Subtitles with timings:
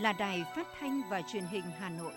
[0.00, 2.12] là Đài Phát thanh và Truyền hình Hà Nội.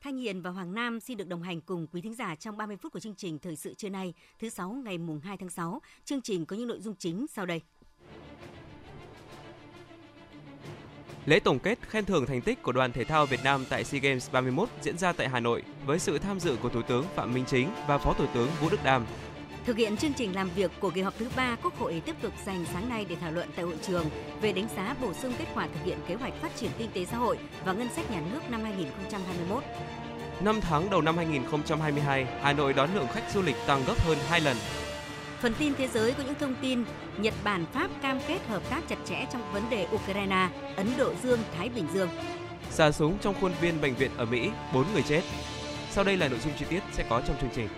[0.00, 2.76] Thanh Hiền và Hoàng Nam xin được đồng hành cùng quý thính giả trong 30
[2.76, 5.80] phút của chương trình Thời sự trưa nay, thứ sáu ngày mùng 2 tháng 6.
[6.04, 7.60] Chương trình có những nội dung chính sau đây.
[11.26, 14.00] Lễ tổng kết khen thưởng thành tích của đoàn thể thao Việt Nam tại SEA
[14.00, 17.34] Games 31 diễn ra tại Hà Nội với sự tham dự của Thủ tướng Phạm
[17.34, 19.06] Minh Chính và Phó Thủ tướng Vũ Đức Đam.
[19.64, 22.32] Thực hiện chương trình làm việc của kỳ họp thứ ba, Quốc hội tiếp tục
[22.46, 24.04] dành sáng nay để thảo luận tại hội trường
[24.40, 27.04] về đánh giá bổ sung kết quả thực hiện kế hoạch phát triển kinh tế
[27.04, 29.62] xã hội và ngân sách nhà nước năm 2021.
[30.40, 34.18] Năm tháng đầu năm 2022, Hà Nội đón lượng khách du lịch tăng gấp hơn
[34.28, 34.56] 2 lần
[35.40, 36.84] Phần tin thế giới có những thông tin
[37.18, 41.12] Nhật Bản Pháp cam kết hợp tác chặt chẽ trong vấn đề Ukraine, Ấn Độ
[41.22, 42.08] Dương, Thái Bình Dương.
[42.70, 45.22] Xả súng trong khuôn viên bệnh viện ở Mỹ, 4 người chết.
[45.90, 47.68] Sau đây là nội dung chi tiết sẽ có trong chương trình.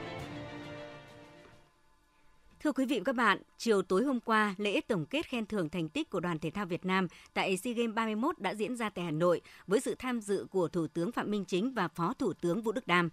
[2.61, 5.69] Thưa quý vị và các bạn, chiều tối hôm qua, lễ tổng kết khen thưởng
[5.69, 8.91] thành tích của đoàn thể thao Việt Nam tại SEA Games 31 đã diễn ra
[8.91, 12.15] tại Hà Nội với sự tham dự của Thủ tướng Phạm Minh Chính và Phó
[12.19, 13.11] Thủ tướng Vũ Đức Đam.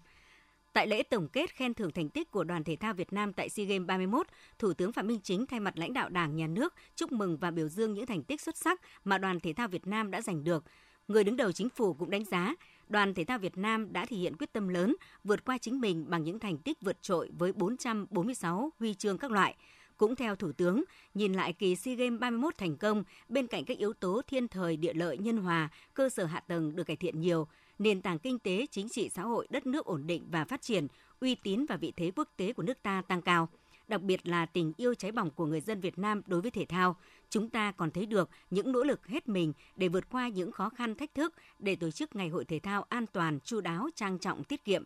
[0.75, 3.49] Tại lễ tổng kết khen thưởng thành tích của đoàn thể thao Việt Nam tại
[3.49, 4.27] SEA Games 31,
[4.59, 7.51] Thủ tướng Phạm Minh Chính thay mặt lãnh đạo Đảng, Nhà nước chúc mừng và
[7.51, 10.43] biểu dương những thành tích xuất sắc mà đoàn thể thao Việt Nam đã giành
[10.43, 10.63] được.
[11.07, 12.55] Người đứng đầu chính phủ cũng đánh giá
[12.89, 16.05] đoàn thể thao Việt Nam đã thể hiện quyết tâm lớn, vượt qua chính mình
[16.09, 19.55] bằng những thành tích vượt trội với 446 huy chương các loại.
[19.97, 23.77] Cũng theo Thủ tướng, nhìn lại kỳ SEA Games 31 thành công, bên cạnh các
[23.77, 27.19] yếu tố thiên thời địa lợi nhân hòa, cơ sở hạ tầng được cải thiện
[27.19, 27.47] nhiều,
[27.79, 30.87] nền tảng kinh tế, chính trị xã hội đất nước ổn định và phát triển,
[31.19, 33.49] uy tín và vị thế quốc tế của nước ta tăng cao
[33.87, 36.65] đặc biệt là tình yêu cháy bỏng của người dân Việt Nam đối với thể
[36.65, 36.95] thao.
[37.29, 40.69] Chúng ta còn thấy được những nỗ lực hết mình để vượt qua những khó
[40.69, 44.19] khăn thách thức để tổ chức Ngày hội Thể thao an toàn, chu đáo, trang
[44.19, 44.83] trọng, tiết kiệm.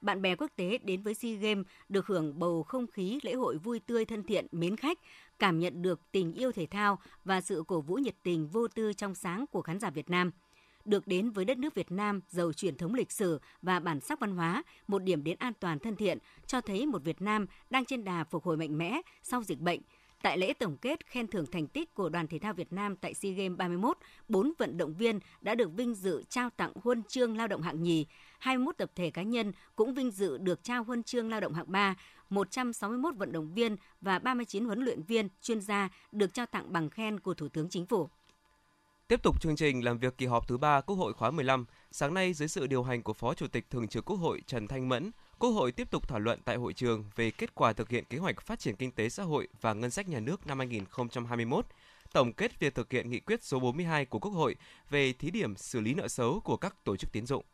[0.00, 3.58] Bạn bè quốc tế đến với SEA Games được hưởng bầu không khí lễ hội
[3.58, 4.98] vui tươi thân thiện, mến khách,
[5.38, 8.92] cảm nhận được tình yêu thể thao và sự cổ vũ nhiệt tình vô tư
[8.92, 10.30] trong sáng của khán giả Việt Nam–
[10.88, 14.20] được đến với đất nước Việt Nam giàu truyền thống lịch sử và bản sắc
[14.20, 17.84] văn hóa, một điểm đến an toàn thân thiện, cho thấy một Việt Nam đang
[17.84, 19.80] trên đà phục hồi mạnh mẽ sau dịch bệnh.
[20.22, 23.14] Tại lễ tổng kết khen thưởng thành tích của đoàn thể thao Việt Nam tại
[23.14, 23.98] SEA Games 31,
[24.28, 27.82] 4 vận động viên đã được vinh dự trao tặng huân chương lao động hạng
[27.82, 28.06] nhì,
[28.38, 31.72] 21 tập thể cá nhân cũng vinh dự được trao huân chương lao động hạng
[31.72, 31.94] 3,
[32.30, 36.90] 161 vận động viên và 39 huấn luyện viên, chuyên gia được trao tặng bằng
[36.90, 38.08] khen của Thủ tướng Chính phủ.
[39.08, 42.14] Tiếp tục chương trình làm việc kỳ họp thứ 3 Quốc hội khóa 15, sáng
[42.14, 44.88] nay dưới sự điều hành của Phó Chủ tịch Thường trực Quốc hội Trần Thanh
[44.88, 48.04] Mẫn, Quốc hội tiếp tục thảo luận tại hội trường về kết quả thực hiện
[48.04, 51.66] kế hoạch phát triển kinh tế xã hội và ngân sách nhà nước năm 2021,
[52.12, 54.56] tổng kết việc thực hiện nghị quyết số 42 của Quốc hội
[54.90, 57.44] về thí điểm xử lý nợ xấu của các tổ chức tiến dụng.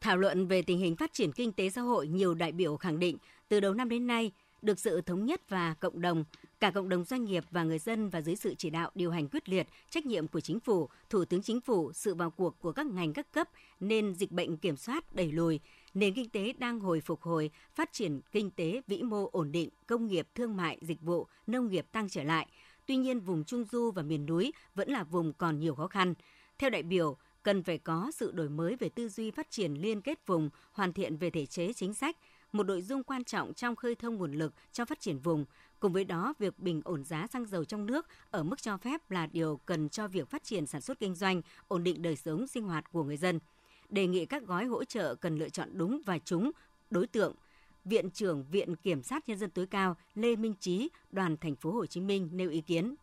[0.00, 2.98] Thảo luận về tình hình phát triển kinh tế xã hội, nhiều đại biểu khẳng
[2.98, 3.16] định
[3.48, 4.32] từ đầu năm đến nay,
[4.62, 6.24] được sự thống nhất và cộng đồng,
[6.60, 9.28] cả cộng đồng doanh nghiệp và người dân và dưới sự chỉ đạo điều hành
[9.28, 12.72] quyết liệt, trách nhiệm của chính phủ, thủ tướng chính phủ, sự vào cuộc của
[12.72, 13.48] các ngành các cấp
[13.80, 15.60] nên dịch bệnh kiểm soát đẩy lùi,
[15.94, 19.68] nền kinh tế đang hồi phục hồi, phát triển kinh tế vĩ mô ổn định,
[19.86, 22.46] công nghiệp, thương mại, dịch vụ, nông nghiệp tăng trở lại.
[22.86, 26.14] Tuy nhiên, vùng Trung Du và miền núi vẫn là vùng còn nhiều khó khăn.
[26.58, 30.00] Theo đại biểu, cần phải có sự đổi mới về tư duy phát triển liên
[30.00, 32.16] kết vùng, hoàn thiện về thể chế chính sách,
[32.52, 35.44] một nội dung quan trọng trong khơi thông nguồn lực cho phát triển vùng.
[35.80, 39.10] Cùng với đó, việc bình ổn giá xăng dầu trong nước ở mức cho phép
[39.10, 42.46] là điều cần cho việc phát triển sản xuất kinh doanh, ổn định đời sống
[42.46, 43.40] sinh hoạt của người dân.
[43.88, 46.50] Đề nghị các gói hỗ trợ cần lựa chọn đúng và trúng
[46.90, 47.34] đối tượng.
[47.84, 51.70] Viện trưởng Viện Kiểm sát Nhân dân tối cao Lê Minh Trí, đoàn thành phố
[51.70, 52.94] Hồ Chí Minh nêu ý kiến.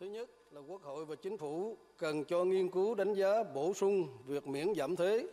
[0.00, 3.74] Thứ nhất là Quốc hội và Chính phủ cần cho nghiên cứu đánh giá bổ
[3.74, 5.26] sung việc miễn giảm thuế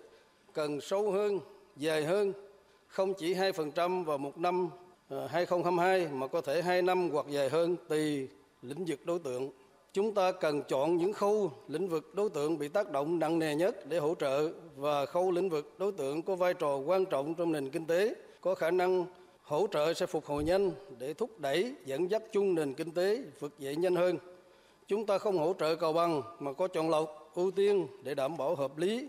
[0.54, 1.40] cần sâu hơn
[1.78, 2.34] dài hơn,
[2.88, 4.70] không chỉ 2% vào một năm
[5.10, 8.28] ờ, 2022 mà có thể 2 năm hoặc dài hơn tùy
[8.62, 9.52] lĩnh vực đối tượng.
[9.94, 13.56] Chúng ta cần chọn những khâu lĩnh vực đối tượng bị tác động nặng nề
[13.56, 17.34] nhất để hỗ trợ và khâu lĩnh vực đối tượng có vai trò quan trọng
[17.34, 19.06] trong nền kinh tế, có khả năng
[19.44, 23.24] hỗ trợ sẽ phục hồi nhanh để thúc đẩy dẫn dắt chung nền kinh tế
[23.40, 24.18] vực dậy nhanh hơn.
[24.88, 28.38] Chúng ta không hỗ trợ cầu bằng mà có chọn lọc, ưu tiên để đảm
[28.38, 29.08] bảo hợp lý,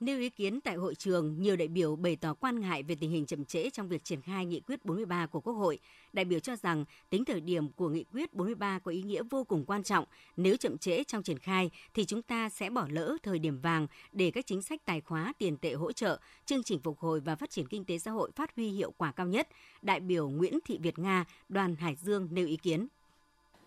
[0.00, 3.10] Nêu ý kiến tại hội trường, nhiều đại biểu bày tỏ quan ngại về tình
[3.10, 5.78] hình chậm trễ trong việc triển khai nghị quyết 43 của Quốc hội.
[6.12, 9.44] Đại biểu cho rằng tính thời điểm của nghị quyết 43 có ý nghĩa vô
[9.44, 10.04] cùng quan trọng.
[10.36, 13.86] Nếu chậm trễ trong triển khai thì chúng ta sẽ bỏ lỡ thời điểm vàng
[14.12, 17.36] để các chính sách tài khóa tiền tệ hỗ trợ, chương trình phục hồi và
[17.36, 19.48] phát triển kinh tế xã hội phát huy hiệu quả cao nhất.
[19.82, 22.86] Đại biểu Nguyễn Thị Việt Nga, đoàn Hải Dương nêu ý kiến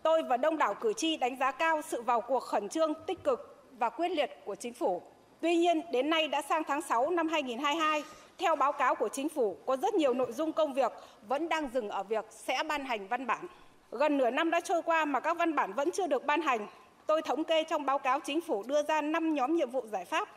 [0.02, 3.24] Tôi và đông đảo cử tri đánh giá cao sự vào cuộc khẩn trương, tích
[3.24, 3.38] cực
[3.78, 5.02] và quyết liệt của chính phủ.
[5.40, 8.02] Tuy nhiên, đến nay đã sang tháng 6 năm 2022,
[8.38, 10.92] theo báo cáo của chính phủ, có rất nhiều nội dung công việc
[11.28, 13.46] vẫn đang dừng ở việc sẽ ban hành văn bản.
[13.90, 16.66] Gần nửa năm đã trôi qua mà các văn bản vẫn chưa được ban hành.
[17.06, 20.04] Tôi thống kê trong báo cáo chính phủ đưa ra 5 nhóm nhiệm vụ giải
[20.04, 20.28] pháp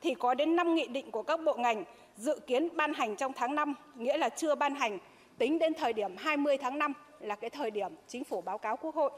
[0.00, 1.84] thì có đến 5 nghị định của các bộ ngành
[2.16, 4.98] dự kiến ban hành trong tháng 5, nghĩa là chưa ban hành,
[5.38, 8.76] tính đến thời điểm 20 tháng 5 là cái thời điểm chính phủ báo cáo
[8.76, 9.10] Quốc hội.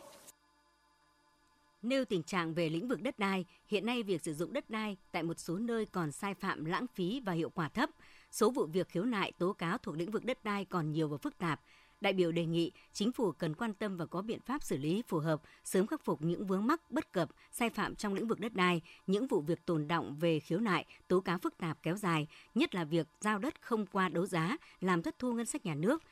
[1.82, 4.96] Nêu tình trạng về lĩnh vực đất đai, hiện nay việc sử dụng đất đai
[5.12, 7.90] tại một số nơi còn sai phạm lãng phí và hiệu quả thấp.
[8.31, 11.17] Số vụ việc khiếu nại tố cáo thuộc lĩnh vực đất đai còn nhiều và
[11.17, 11.61] phức tạp.
[12.00, 15.02] Đại biểu đề nghị chính phủ cần quan tâm và có biện pháp xử lý
[15.08, 18.40] phù hợp, sớm khắc phục những vướng mắc bất cập, sai phạm trong lĩnh vực
[18.40, 21.96] đất đai, những vụ việc tồn động về khiếu nại, tố cáo phức tạp kéo
[21.96, 25.67] dài, nhất là việc giao đất không qua đấu giá, làm thất thu ngân sách
[25.67, 26.02] nhà nước,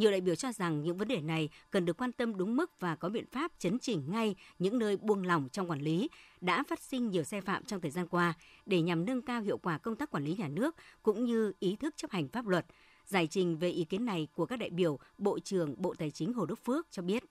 [0.00, 2.80] nhiều đại biểu cho rằng những vấn đề này cần được quan tâm đúng mức
[2.80, 6.08] và có biện pháp chấn chỉnh ngay những nơi buông lỏng trong quản lý
[6.40, 8.34] đã phát sinh nhiều sai phạm trong thời gian qua
[8.66, 11.76] để nhằm nâng cao hiệu quả công tác quản lý nhà nước cũng như ý
[11.76, 12.66] thức chấp hành pháp luật.
[13.04, 16.32] Giải trình về ý kiến này của các đại biểu, Bộ trưởng Bộ Tài chính
[16.32, 17.24] Hồ Đức Phước cho biết.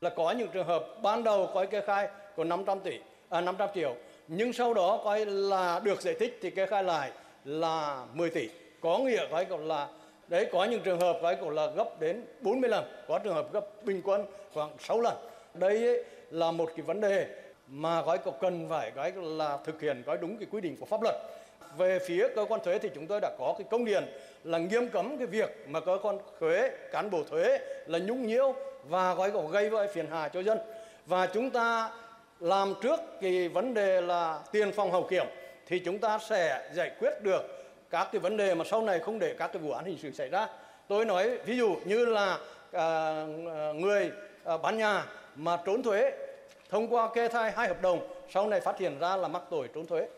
[0.00, 2.98] Là có những trường hợp ban đầu có kê khai của 500 tỷ,
[3.28, 3.96] à, 500 triệu,
[4.28, 7.12] nhưng sau đó coi là được giải thích thì kê khai lại
[7.44, 8.48] là 10 tỷ.
[8.80, 9.88] Có nghĩa coi là
[10.28, 13.52] đấy có những trường hợp cái cũng là gấp đến 40 lần có trường hợp
[13.52, 14.24] gấp bình quân
[14.54, 15.14] khoảng 6 lần.
[15.54, 17.26] Đây ấy, là một cái vấn đề
[17.68, 20.86] mà gói có cần phải cái là thực hiện gói đúng cái quy định của
[20.86, 21.14] pháp luật.
[21.78, 24.04] Về phía cơ quan thuế thì chúng tôi đã có cái công điện
[24.44, 28.54] là nghiêm cấm cái việc mà cơ quan thuế cán bộ thuế là nhũng nhiễu
[28.84, 30.58] và gói có gây phiền hà cho dân.
[31.06, 31.90] Và chúng ta
[32.40, 35.26] làm trước cái vấn đề là tiền phòng hậu kiểm
[35.66, 37.55] thì chúng ta sẽ giải quyết được
[37.96, 40.12] các cái vấn đề mà sau này không để các cái vụ án hình sự
[40.12, 40.48] xảy ra
[40.88, 42.38] tôi nói ví dụ như là
[42.72, 43.24] à,
[43.74, 44.10] người
[44.44, 45.06] à, bán nhà
[45.36, 46.12] mà trốn thuế
[46.70, 49.68] thông qua kê khai hai hợp đồng sau này phát hiện ra là mắc tội
[49.74, 50.08] trốn thuế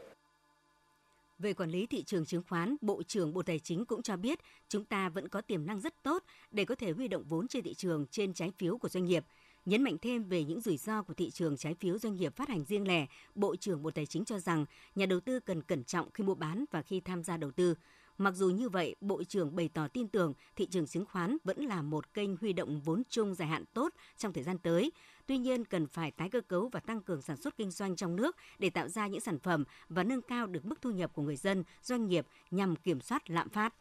[1.38, 4.38] về quản lý thị trường chứng khoán, Bộ trưởng Bộ Tài chính cũng cho biết
[4.68, 7.64] chúng ta vẫn có tiềm năng rất tốt để có thể huy động vốn trên
[7.64, 9.24] thị trường trên trái phiếu của doanh nghiệp.
[9.68, 12.48] Nhấn mạnh thêm về những rủi ro của thị trường trái phiếu doanh nghiệp phát
[12.48, 15.84] hành riêng lẻ, Bộ trưởng Bộ Tài chính cho rằng nhà đầu tư cần cẩn
[15.84, 17.74] trọng khi mua bán và khi tham gia đầu tư.
[18.18, 21.64] Mặc dù như vậy, Bộ trưởng bày tỏ tin tưởng thị trường chứng khoán vẫn
[21.64, 24.92] là một kênh huy động vốn chung dài hạn tốt trong thời gian tới.
[25.26, 28.16] Tuy nhiên, cần phải tái cơ cấu và tăng cường sản xuất kinh doanh trong
[28.16, 31.22] nước để tạo ra những sản phẩm và nâng cao được mức thu nhập của
[31.22, 33.74] người dân, doanh nghiệp nhằm kiểm soát lạm phát.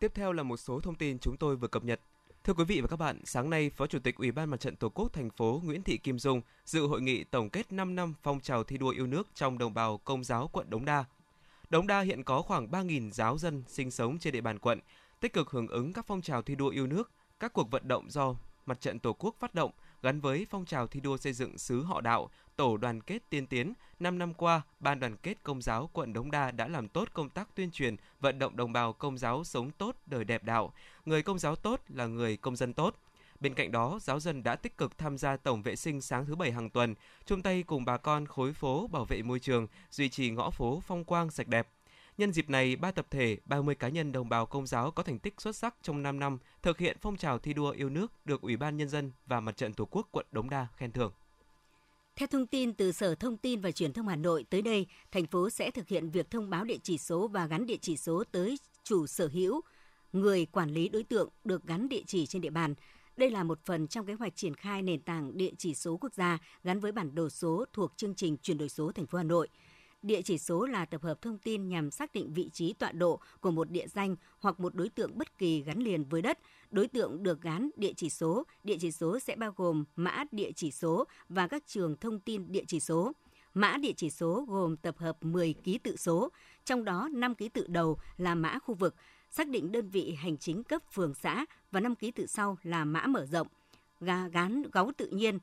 [0.00, 2.00] Tiếp theo là một số thông tin chúng tôi vừa cập nhật.
[2.44, 4.76] Thưa quý vị và các bạn, sáng nay, Phó Chủ tịch Ủy ban Mặt trận
[4.76, 8.14] Tổ quốc thành phố Nguyễn Thị Kim Dung dự hội nghị tổng kết 5 năm
[8.22, 11.04] phong trào thi đua yêu nước trong đồng bào Công giáo quận Đống Đa.
[11.70, 14.80] Đống Đa hiện có khoảng 3.000 giáo dân sinh sống trên địa bàn quận,
[15.20, 17.10] tích cực hưởng ứng các phong trào thi đua yêu nước,
[17.40, 18.34] các cuộc vận động do
[18.66, 19.70] Mặt trận Tổ quốc phát động
[20.02, 23.46] gắn với phong trào thi đua xây dựng xứ họ đạo, tổ đoàn kết tiên
[23.46, 27.08] tiến, 5 năm qua, Ban đoàn kết Công giáo quận Đống Đa đã làm tốt
[27.12, 30.72] công tác tuyên truyền, vận động đồng bào công giáo sống tốt, đời đẹp đạo.
[31.04, 32.96] Người công giáo tốt là người công dân tốt.
[33.40, 36.34] Bên cạnh đó, giáo dân đã tích cực tham gia tổng vệ sinh sáng thứ
[36.34, 36.94] bảy hàng tuần,
[37.26, 40.82] chung tay cùng bà con khối phố bảo vệ môi trường, duy trì ngõ phố
[40.86, 41.68] phong quang sạch đẹp.
[42.20, 45.18] Nhân dịp này, ba tập thể, 30 cá nhân đồng bào công giáo có thành
[45.18, 48.40] tích xuất sắc trong 5 năm thực hiện phong trào thi đua yêu nước được
[48.40, 51.12] Ủy ban Nhân dân và Mặt trận Tổ quốc quận Đống Đa khen thưởng.
[52.16, 55.26] Theo thông tin từ Sở Thông tin và Truyền thông Hà Nội, tới đây, thành
[55.26, 58.24] phố sẽ thực hiện việc thông báo địa chỉ số và gắn địa chỉ số
[58.32, 59.60] tới chủ sở hữu,
[60.12, 62.74] người quản lý đối tượng được gắn địa chỉ trên địa bàn.
[63.16, 66.14] Đây là một phần trong kế hoạch triển khai nền tảng địa chỉ số quốc
[66.14, 69.24] gia gắn với bản đồ số thuộc chương trình chuyển đổi số thành phố Hà
[69.24, 69.48] Nội–
[70.02, 73.20] Địa chỉ số là tập hợp thông tin nhằm xác định vị trí tọa độ
[73.40, 76.38] của một địa danh hoặc một đối tượng bất kỳ gắn liền với đất.
[76.70, 80.50] Đối tượng được gắn địa chỉ số, địa chỉ số sẽ bao gồm mã địa
[80.56, 83.12] chỉ số và các trường thông tin địa chỉ số.
[83.54, 86.28] Mã địa chỉ số gồm tập hợp 10 ký tự số,
[86.64, 88.94] trong đó 5 ký tự đầu là mã khu vực,
[89.30, 92.84] xác định đơn vị hành chính cấp phường xã và 5 ký tự sau là
[92.84, 93.46] mã mở rộng,
[94.32, 95.38] gán gấu tự nhiên,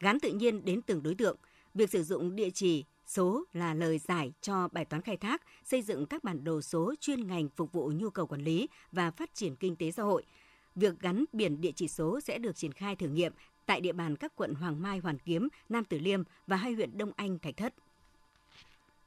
[0.00, 1.36] gắn tự nhiên đến từng đối tượng.
[1.74, 5.82] Việc sử dụng địa chỉ Số là lời giải cho bài toán khai thác, xây
[5.82, 9.34] dựng các bản đồ số chuyên ngành phục vụ nhu cầu quản lý và phát
[9.34, 10.24] triển kinh tế xã hội.
[10.74, 13.32] Việc gắn biển địa chỉ số sẽ được triển khai thử nghiệm
[13.66, 16.98] tại địa bàn các quận Hoàng Mai, Hoàn Kiếm, Nam Từ Liêm và hai huyện
[16.98, 17.74] Đông Anh, Thạch Thất.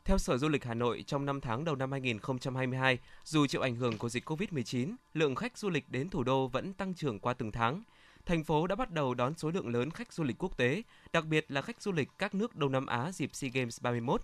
[0.06, 3.76] Theo Sở Du lịch Hà Nội, trong 5 tháng đầu năm 2022, dù chịu ảnh
[3.76, 7.34] hưởng của dịch COVID-19, lượng khách du lịch đến thủ đô vẫn tăng trưởng qua
[7.34, 7.84] từng tháng–
[8.28, 10.82] thành phố đã bắt đầu đón số lượng lớn khách du lịch quốc tế,
[11.14, 14.22] đặc biệt là khách du lịch các nước Đông Nam Á dịp SEA Games 31.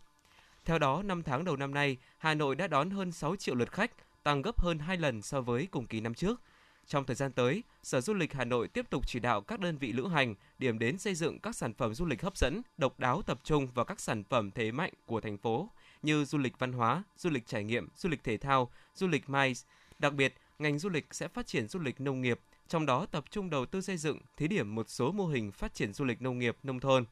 [0.65, 3.71] Theo đó, 5 tháng đầu năm nay, Hà Nội đã đón hơn 6 triệu lượt
[3.71, 3.91] khách,
[4.23, 6.41] tăng gấp hơn 2 lần so với cùng kỳ năm trước.
[6.87, 9.77] Trong thời gian tới, Sở Du lịch Hà Nội tiếp tục chỉ đạo các đơn
[9.77, 12.99] vị lữ hành, điểm đến xây dựng các sản phẩm du lịch hấp dẫn, độc
[12.99, 15.69] đáo tập trung vào các sản phẩm thế mạnh của thành phố
[16.01, 19.29] như du lịch văn hóa, du lịch trải nghiệm, du lịch thể thao, du lịch
[19.29, 19.61] MICE.
[19.99, 23.25] Đặc biệt, ngành du lịch sẽ phát triển du lịch nông nghiệp, trong đó tập
[23.31, 26.21] trung đầu tư xây dựng, thí điểm một số mô hình phát triển du lịch
[26.21, 27.05] nông nghiệp nông thôn.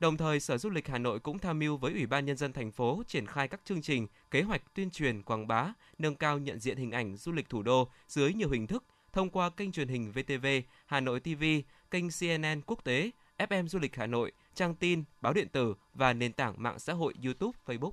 [0.00, 2.52] Đồng thời, Sở Du lịch Hà Nội cũng tham mưu với Ủy ban Nhân dân
[2.52, 6.38] thành phố triển khai các chương trình, kế hoạch tuyên truyền, quảng bá, nâng cao
[6.38, 9.72] nhận diện hình ảnh du lịch thủ đô dưới nhiều hình thức thông qua kênh
[9.72, 10.46] truyền hình VTV,
[10.86, 11.44] Hà Nội TV,
[11.90, 16.12] kênh CNN quốc tế, FM Du lịch Hà Nội, trang tin, báo điện tử và
[16.12, 17.92] nền tảng mạng xã hội YouTube, Facebook.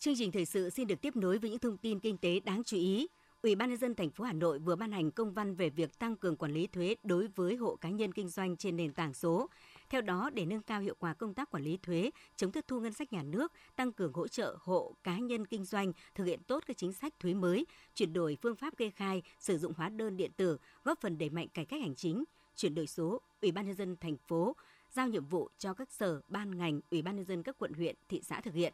[0.00, 2.64] Chương trình thời sự xin được tiếp nối với những thông tin kinh tế đáng
[2.64, 3.06] chú ý.
[3.42, 5.98] Ủy ban nhân dân thành phố Hà Nội vừa ban hành công văn về việc
[5.98, 9.14] tăng cường quản lý thuế đối với hộ cá nhân kinh doanh trên nền tảng
[9.14, 9.48] số.
[9.90, 12.80] Theo đó, để nâng cao hiệu quả công tác quản lý thuế, chống thất thu
[12.80, 16.40] ngân sách nhà nước, tăng cường hỗ trợ hộ cá nhân kinh doanh thực hiện
[16.46, 19.88] tốt các chính sách thuế mới, chuyển đổi phương pháp kê khai, sử dụng hóa
[19.88, 22.24] đơn điện tử, góp phần đẩy mạnh cải cách hành chính,
[22.56, 24.56] chuyển đổi số, Ủy ban nhân dân thành phố
[24.90, 27.96] giao nhiệm vụ cho các sở, ban ngành, Ủy ban nhân dân các quận huyện,
[28.08, 28.72] thị xã thực hiện.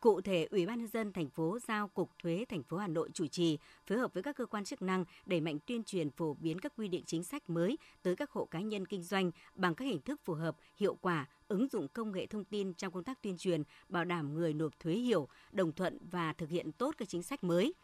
[0.00, 3.10] Cụ thể, Ủy ban nhân dân thành phố giao Cục Thuế thành phố Hà Nội
[3.14, 6.34] chủ trì, phối hợp với các cơ quan chức năng đẩy mạnh tuyên truyền phổ
[6.34, 9.74] biến các quy định chính sách mới tới các hộ cá nhân kinh doanh bằng
[9.74, 13.04] các hình thức phù hợp, hiệu quả, ứng dụng công nghệ thông tin trong công
[13.04, 16.94] tác tuyên truyền, bảo đảm người nộp thuế hiểu, đồng thuận và thực hiện tốt
[16.98, 17.74] các chính sách mới.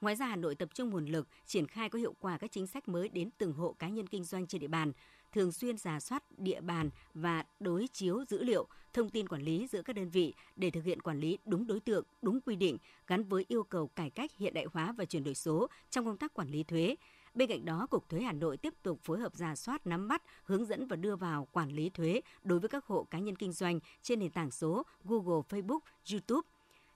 [0.00, 2.66] Ngoài ra, Hà Nội tập trung nguồn lực triển khai có hiệu quả các chính
[2.66, 4.92] sách mới đến từng hộ cá nhân kinh doanh trên địa bàn,
[5.32, 9.66] thường xuyên giả soát địa bàn và đối chiếu dữ liệu, thông tin quản lý
[9.66, 12.78] giữa các đơn vị để thực hiện quản lý đúng đối tượng, đúng quy định,
[13.06, 16.16] gắn với yêu cầu cải cách hiện đại hóa và chuyển đổi số trong công
[16.16, 16.96] tác quản lý thuế.
[17.34, 20.22] Bên cạnh đó, Cục Thuế Hà Nội tiếp tục phối hợp giả soát, nắm bắt,
[20.44, 23.52] hướng dẫn và đưa vào quản lý thuế đối với các hộ cá nhân kinh
[23.52, 25.80] doanh trên nền tảng số Google, Facebook,
[26.12, 26.48] YouTube.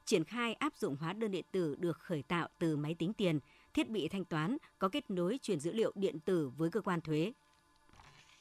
[0.05, 3.39] Triển khai áp dụng hóa đơn điện tử được khởi tạo từ máy tính tiền,
[3.75, 7.01] thiết bị thanh toán có kết nối truyền dữ liệu điện tử với cơ quan
[7.01, 7.33] thuế.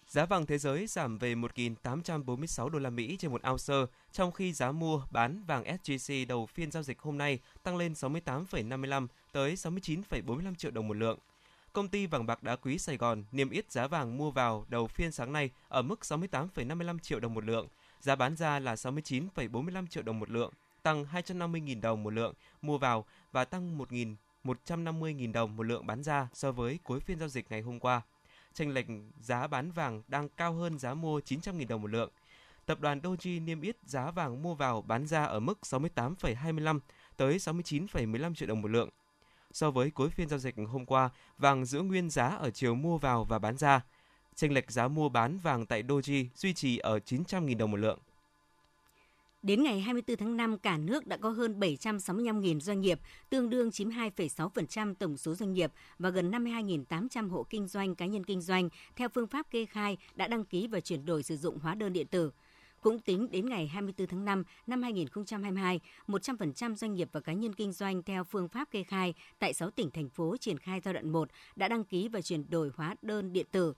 [0.08, 4.54] Giá vàng thế giới giảm về 1.846 đô la Mỹ trên một ounce, trong khi
[4.54, 9.56] giá mua bán vàng SJC đầu phiên giao dịch hôm nay tăng lên 68,55 tới
[9.56, 11.20] 69,45 triệu đồng một lượng.
[11.74, 14.88] Công ty vàng bạc đá quý Sài Gòn niêm yết giá vàng mua vào đầu
[14.88, 17.68] phiên sáng nay ở mức 68,55 triệu đồng một lượng,
[18.00, 22.78] giá bán ra là 69,45 triệu đồng một lượng, tăng 250.000 đồng một lượng mua
[22.78, 27.46] vào và tăng 1.150.000 đồng một lượng bán ra so với cuối phiên giao dịch
[27.50, 28.02] ngày hôm qua
[28.54, 28.86] chênh lệch
[29.22, 32.10] giá bán vàng đang cao hơn giá mua 900.000 đồng một lượng.
[32.66, 36.80] Tập đoàn Doji niêm yết giá vàng mua vào bán ra ở mức 68,25
[37.18, 38.90] tới 69,15 triệu đồng một lượng.
[39.52, 42.98] So với cuối phiên giao dịch hôm qua, vàng giữ nguyên giá ở chiều mua
[42.98, 43.82] vào và bán ra.
[44.36, 48.00] Chênh lệch giá mua bán vàng tại Doji duy trì ở 900.000 đồng một lượng.
[49.44, 53.70] Đến ngày 24 tháng 5, cả nước đã có hơn 765.000 doanh nghiệp, tương đương
[53.70, 58.70] 92,6% tổng số doanh nghiệp và gần 52.800 hộ kinh doanh cá nhân kinh doanh
[58.96, 61.94] theo phương pháp kê khai đã đăng ký và chuyển đổi sử dụng hóa đơn
[61.94, 62.32] điện tử.
[62.82, 67.54] Cũng tính đến ngày 24 tháng 5 năm 2022, 100% doanh nghiệp và cá nhân
[67.54, 70.94] kinh doanh theo phương pháp kê khai tại 6 tỉnh thành phố triển khai giai
[70.94, 73.74] đoạn 1 đã đăng ký và chuyển đổi hóa đơn điện tử.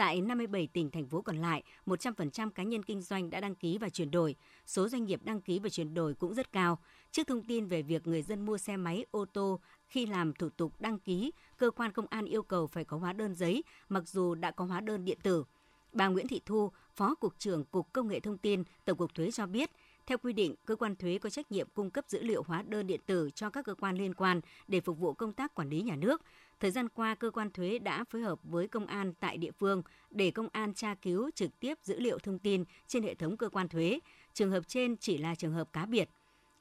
[0.00, 3.78] Tại 57 tỉnh, thành phố còn lại, 100% cá nhân kinh doanh đã đăng ký
[3.78, 4.36] và chuyển đổi.
[4.66, 6.78] Số doanh nghiệp đăng ký và chuyển đổi cũng rất cao.
[7.10, 10.48] Trước thông tin về việc người dân mua xe máy, ô tô khi làm thủ
[10.48, 14.08] tục đăng ký, cơ quan công an yêu cầu phải có hóa đơn giấy, mặc
[14.08, 15.44] dù đã có hóa đơn điện tử.
[15.92, 19.30] Bà Nguyễn Thị Thu, Phó Cục trưởng Cục Công nghệ Thông tin, Tổng cục Thuế
[19.30, 19.70] cho biết,
[20.06, 22.86] theo quy định, cơ quan thuế có trách nhiệm cung cấp dữ liệu hóa đơn
[22.86, 25.80] điện tử cho các cơ quan liên quan để phục vụ công tác quản lý
[25.82, 26.22] nhà nước.
[26.60, 29.82] Thời gian qua, cơ quan thuế đã phối hợp với công an tại địa phương
[30.10, 33.48] để công an tra cứu trực tiếp dữ liệu thông tin trên hệ thống cơ
[33.48, 33.98] quan thuế.
[34.34, 36.08] Trường hợp trên chỉ là trường hợp cá biệt.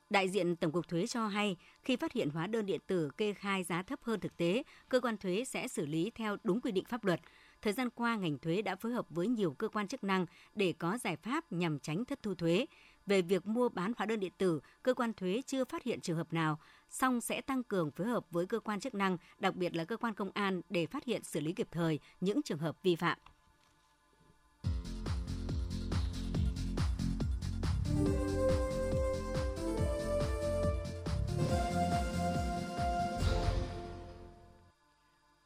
[0.09, 3.33] Đại diện Tổng cục Thuế cho hay, khi phát hiện hóa đơn điện tử kê
[3.33, 6.71] khai giá thấp hơn thực tế, cơ quan thuế sẽ xử lý theo đúng quy
[6.71, 7.19] định pháp luật.
[7.61, 10.25] Thời gian qua, ngành thuế đã phối hợp với nhiều cơ quan chức năng
[10.55, 12.65] để có giải pháp nhằm tránh thất thu thuế.
[13.09, 16.17] Về việc mua bán hóa đơn điện tử, cơ quan thuế chưa phát hiện trường
[16.17, 19.75] hợp nào, song sẽ tăng cường phối hợp với cơ quan chức năng, đặc biệt
[19.75, 22.83] là cơ quan công an để phát hiện xử lý kịp thời những trường hợp
[22.83, 23.17] vi phạm.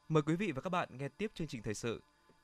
[0.10, 2.02] Mời quý vị và các bạn nghe tiếp chương trình thời sự.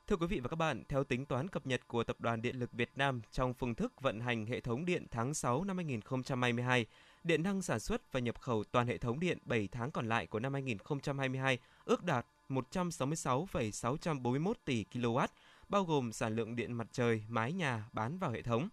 [0.10, 2.60] Thưa quý vị và các bạn, theo tính toán cập nhật của Tập đoàn Điện
[2.60, 6.86] lực Việt Nam trong phương thức vận hành hệ thống điện tháng 6 năm 2022,
[7.24, 10.28] điện năng sản xuất và nhập khẩu toàn hệ thống điện 7 tháng còn lại
[10.28, 15.28] của năm 2022 ước đạt 166,641 tỷ kW,
[15.70, 18.70] bao gồm sản lượng điện mặt trời, mái nhà bán vào hệ thống.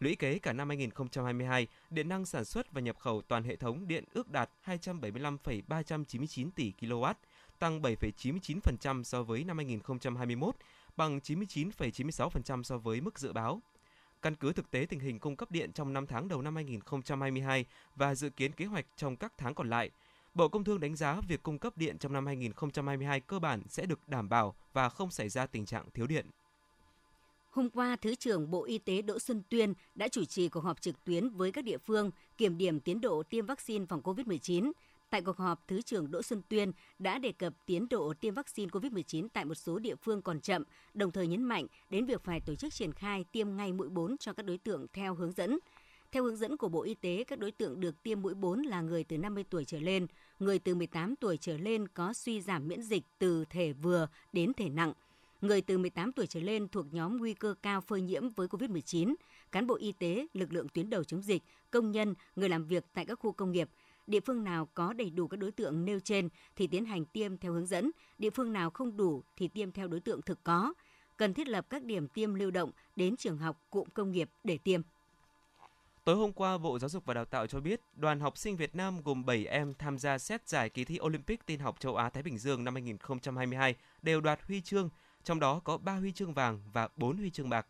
[0.00, 3.88] Lũy kế cả năm 2022, điện năng sản xuất và nhập khẩu toàn hệ thống
[3.88, 7.14] điện ước đạt 275,399 tỷ kW,
[7.58, 10.56] tăng 7,99% so với năm 2021,
[10.96, 13.62] bằng 99,96% so với mức dự báo.
[14.22, 17.64] Căn cứ thực tế tình hình cung cấp điện trong 5 tháng đầu năm 2022
[17.96, 19.90] và dự kiến kế hoạch trong các tháng còn lại,
[20.34, 23.86] Bộ Công Thương đánh giá việc cung cấp điện trong năm 2022 cơ bản sẽ
[23.86, 26.26] được đảm bảo và không xảy ra tình trạng thiếu điện.
[27.50, 30.80] Hôm qua, Thứ trưởng Bộ Y tế Đỗ Xuân Tuyên đã chủ trì cuộc họp
[30.80, 34.72] trực tuyến với các địa phương kiểm điểm tiến độ tiêm vaccine phòng COVID-19.
[35.10, 38.70] Tại cuộc họp, Thứ trưởng Đỗ Xuân Tuyên đã đề cập tiến độ tiêm vaccine
[38.70, 40.62] COVID-19 tại một số địa phương còn chậm,
[40.94, 44.16] đồng thời nhấn mạnh đến việc phải tổ chức triển khai tiêm ngay mũi 4
[44.18, 45.58] cho các đối tượng theo hướng dẫn.
[46.12, 48.80] Theo hướng dẫn của Bộ Y tế, các đối tượng được tiêm mũi 4 là
[48.80, 50.06] người từ 50 tuổi trở lên,
[50.38, 54.52] người từ 18 tuổi trở lên có suy giảm miễn dịch từ thể vừa đến
[54.54, 54.92] thể nặng,
[55.40, 59.14] người từ 18 tuổi trở lên thuộc nhóm nguy cơ cao phơi nhiễm với COVID-19,
[59.52, 62.84] cán bộ y tế, lực lượng tuyến đầu chống dịch, công nhân, người làm việc
[62.94, 63.68] tại các khu công nghiệp.
[64.06, 67.38] Địa phương nào có đầy đủ các đối tượng nêu trên thì tiến hành tiêm
[67.38, 70.74] theo hướng dẫn, địa phương nào không đủ thì tiêm theo đối tượng thực có.
[71.16, 74.58] Cần thiết lập các điểm tiêm lưu động đến trường học, cụm công nghiệp để
[74.58, 74.80] tiêm.
[76.04, 78.74] Tối hôm qua, Bộ Giáo dục và Đào tạo cho biết, đoàn học sinh Việt
[78.74, 82.10] Nam gồm 7 em tham gia xét giải kỳ thi Olympic tin học châu Á
[82.10, 84.88] Thái Bình Dương năm 2022 đều đoạt huy chương,
[85.24, 87.66] trong đó có 3 huy chương vàng và 4 huy chương bạc.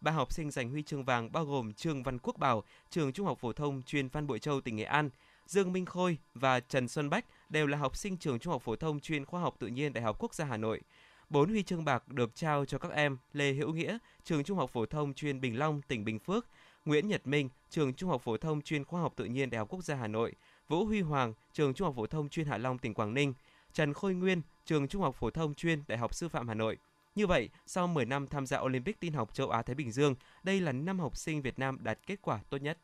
[0.00, 3.26] Ba học sinh giành huy chương vàng bao gồm Trương Văn Quốc Bảo, trường Trung
[3.26, 5.10] học phổ thông chuyên Phan Bội Châu tỉnh Nghệ An,
[5.48, 8.76] Dương Minh Khôi và Trần Xuân Bách đều là học sinh trường Trung học phổ
[8.76, 10.80] thông chuyên Khoa học Tự nhiên Đại học Quốc gia Hà Nội.
[11.30, 14.70] Bốn huy chương bạc được trao cho các em Lê Hữu Nghĩa, trường Trung học
[14.70, 16.46] phổ thông chuyên Bình Long, tỉnh Bình Phước,
[16.84, 19.68] Nguyễn Nhật Minh, trường Trung học phổ thông chuyên Khoa học Tự nhiên Đại học
[19.70, 20.32] Quốc gia Hà Nội,
[20.68, 23.34] Vũ Huy Hoàng, trường Trung học phổ thông chuyên Hạ Long, tỉnh Quảng Ninh,
[23.72, 26.76] Trần Khôi Nguyên, trường Trung học phổ thông chuyên Đại học Sư phạm Hà Nội.
[27.14, 30.14] Như vậy, sau 10 năm tham gia Olympic tin học châu Á Thái Bình Dương,
[30.42, 32.78] đây là năm học sinh Việt Nam đạt kết quả tốt nhất.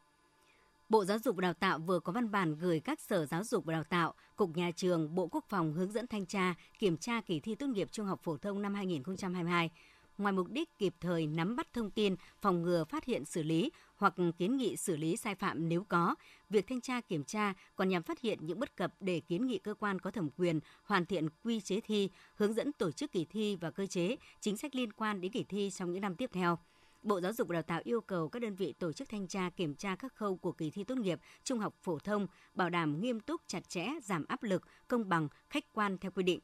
[0.95, 3.65] Bộ Giáo dục và Đào tạo vừa có văn bản gửi các sở giáo dục
[3.65, 7.21] và đào tạo, Cục Nhà trường, Bộ Quốc phòng hướng dẫn thanh tra, kiểm tra
[7.21, 9.71] kỳ thi tốt nghiệp trung học phổ thông năm 2022.
[10.19, 13.71] Ngoài mục đích kịp thời nắm bắt thông tin, phòng ngừa phát hiện xử lý
[13.97, 16.15] hoặc kiến nghị xử lý sai phạm nếu có,
[16.51, 19.59] việc thanh tra kiểm tra còn nhằm phát hiện những bất cập để kiến nghị
[19.59, 23.25] cơ quan có thẩm quyền hoàn thiện quy chế thi, hướng dẫn tổ chức kỳ
[23.25, 26.31] thi và cơ chế, chính sách liên quan đến kỳ thi trong những năm tiếp
[26.33, 26.59] theo.
[27.05, 29.51] Bộ Giáo dục và Đào tạo yêu cầu các đơn vị tổ chức thanh tra
[29.57, 33.01] kiểm tra các khâu của kỳ thi tốt nghiệp trung học phổ thông, bảo đảm
[33.01, 36.41] nghiêm túc, chặt chẽ, giảm áp lực, công bằng, khách quan theo quy định.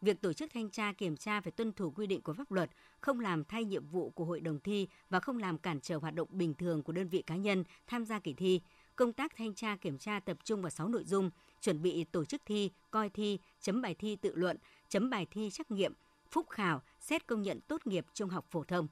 [0.00, 2.70] Việc tổ chức thanh tra kiểm tra phải tuân thủ quy định của pháp luật,
[3.00, 6.14] không làm thay nhiệm vụ của hội đồng thi và không làm cản trở hoạt
[6.14, 8.60] động bình thường của đơn vị cá nhân tham gia kỳ thi.
[8.96, 12.24] Công tác thanh tra kiểm tra tập trung vào 6 nội dung: chuẩn bị tổ
[12.24, 14.56] chức thi, coi thi, chấm bài thi tự luận,
[14.88, 15.92] chấm bài thi trắc nghiệm,
[16.30, 18.88] phúc khảo, xét công nhận tốt nghiệp trung học phổ thông.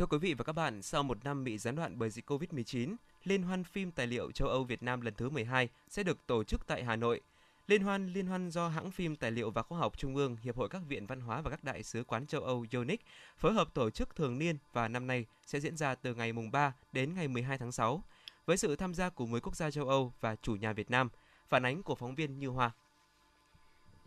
[0.00, 2.96] Thưa quý vị và các bạn, sau một năm bị gián đoạn bởi dịch Covid-19,
[3.24, 6.44] Liên hoan phim tài liệu châu Âu Việt Nam lần thứ 12 sẽ được tổ
[6.44, 7.20] chức tại Hà Nội.
[7.66, 10.56] Liên hoan liên hoan do hãng phim tài liệu và khoa học Trung ương, Hiệp
[10.56, 13.00] hội các viện văn hóa và các đại sứ quán châu Âu yonic
[13.38, 16.50] phối hợp tổ chức thường niên và năm nay sẽ diễn ra từ ngày mùng
[16.50, 18.04] 3 đến ngày 12 tháng 6
[18.46, 21.08] với sự tham gia của 10 quốc gia châu Âu và chủ nhà Việt Nam.
[21.48, 22.70] Phản ánh của phóng viên Như Hoa.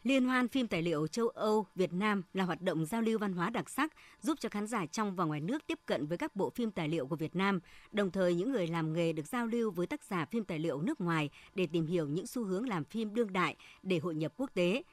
[0.04, 3.34] Liên hoan phim tài liệu châu Âu Việt Nam là hoạt động giao lưu văn
[3.34, 6.36] hóa đặc sắc giúp cho khán giả trong và ngoài nước tiếp cận với các
[6.36, 7.60] bộ phim tài liệu của Việt Nam,
[7.92, 10.82] đồng thời những người làm nghề được giao lưu với tác giả phim tài liệu
[10.82, 14.34] nước ngoài để tìm hiểu những xu hướng làm phim đương đại để hội nhập
[14.38, 14.84] quốc tế.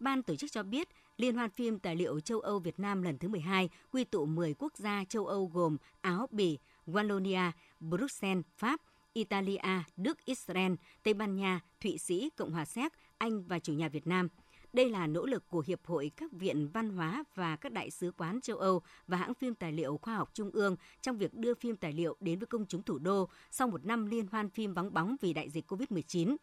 [0.00, 3.18] Ban tổ chức cho biết, Liên hoan phim tài liệu châu Âu Việt Nam lần
[3.18, 8.80] thứ 12 quy tụ 10 quốc gia châu Âu gồm Áo, Bỉ, Wallonia, Bruxelles, Pháp,
[9.12, 13.88] Italia, Đức, Israel, Tây Ban Nha, Thụy Sĩ, Cộng hòa Séc, Anh và chủ nhà
[13.88, 14.28] Việt Nam–
[14.72, 18.12] đây là nỗ lực của Hiệp hội các viện văn hóa và các đại sứ
[18.16, 21.54] quán châu Âu và hãng phim tài liệu khoa học Trung ương trong việc đưa
[21.54, 24.74] phim tài liệu đến với công chúng thủ đô sau một năm liên hoan phim
[24.74, 26.36] vắng bóng vì đại dịch COVID-19.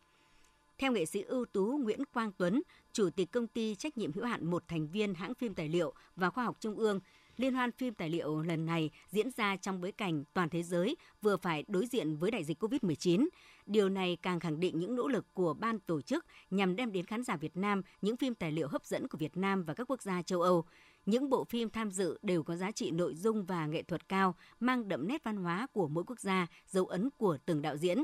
[0.77, 2.61] Theo nghệ sĩ ưu tú Nguyễn Quang Tuấn,
[2.93, 5.93] Chủ tịch công ty trách nhiệm hữu hạn một thành viên hãng phim tài liệu
[6.15, 6.99] và khoa học Trung ương,
[7.37, 10.95] Liên hoan phim tài liệu lần này diễn ra trong bối cảnh toàn thế giới
[11.21, 13.27] vừa phải đối diện với đại dịch COVID-19.
[13.67, 17.05] Điều này càng khẳng định những nỗ lực của ban tổ chức nhằm đem đến
[17.05, 19.91] khán giả Việt Nam những phim tài liệu hấp dẫn của Việt Nam và các
[19.91, 20.65] quốc gia châu Âu.
[21.05, 24.35] Những bộ phim tham dự đều có giá trị nội dung và nghệ thuật cao,
[24.59, 28.03] mang đậm nét văn hóa của mỗi quốc gia, dấu ấn của từng đạo diễn.